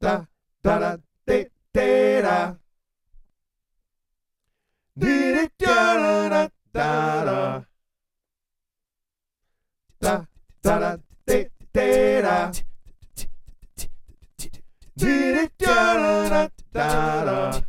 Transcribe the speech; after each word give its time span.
da 0.00 0.26
da 0.62 0.78
da 0.78 0.96
de 1.26 1.50
de 1.74 2.22
da. 2.22 2.56
Dee 4.96 5.48
da 5.58 5.74
da 5.98 6.28
da 6.30 6.48
da 6.72 7.24
da. 7.24 7.64
Da 10.00 10.26
da 10.62 10.78
da 10.78 10.96
de 11.26 11.50
de 11.74 12.22
da. 12.22 12.52
Dee 14.96 15.48
da 15.58 15.94
da 16.30 16.50
da 16.72 17.24
da. 17.24 17.68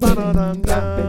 Ba 0.00 0.14
ba 0.14 0.32
ba 0.32 0.54
ba. 0.64 1.01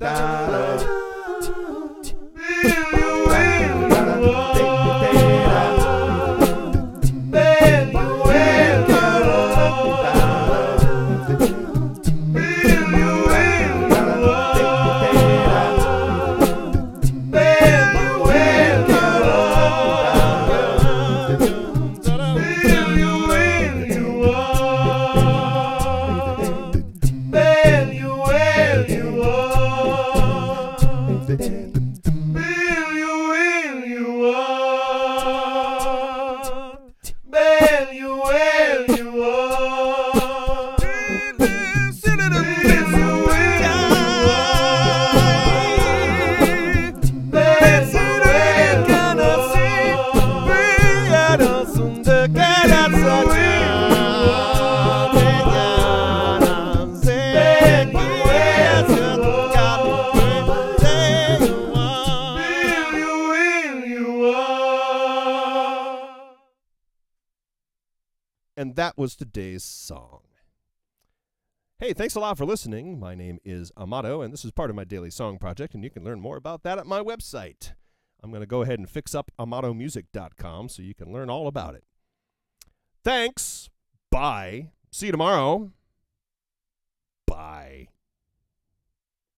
Da. 0.00 0.43
And 68.64 68.76
that 68.76 68.96
was 68.96 69.14
today's 69.14 69.62
song. 69.62 70.20
Hey, 71.78 71.92
thanks 71.92 72.14
a 72.14 72.20
lot 72.20 72.38
for 72.38 72.46
listening. 72.46 72.98
My 72.98 73.14
name 73.14 73.38
is 73.44 73.70
Amato, 73.76 74.22
and 74.22 74.32
this 74.32 74.42
is 74.42 74.52
part 74.52 74.70
of 74.70 74.76
my 74.76 74.84
daily 74.84 75.10
song 75.10 75.36
project, 75.36 75.74
and 75.74 75.84
you 75.84 75.90
can 75.90 76.02
learn 76.02 76.18
more 76.18 76.38
about 76.38 76.62
that 76.62 76.78
at 76.78 76.86
my 76.86 77.00
website. 77.00 77.74
I'm 78.22 78.30
going 78.30 78.40
to 78.40 78.46
go 78.46 78.62
ahead 78.62 78.78
and 78.78 78.88
fix 78.88 79.14
up 79.14 79.30
amatomusic.com 79.38 80.70
so 80.70 80.80
you 80.80 80.94
can 80.94 81.12
learn 81.12 81.28
all 81.28 81.46
about 81.46 81.74
it. 81.74 81.84
Thanks. 83.02 83.68
Bye. 84.10 84.70
See 84.90 85.06
you 85.06 85.12
tomorrow. 85.12 85.70